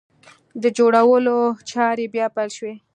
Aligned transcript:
د 0.61 0.63
جوړولو 0.77 1.35
چارې 1.71 2.05
بیا 2.13 2.25
پیل 2.35 2.49
شوې! 2.57 2.73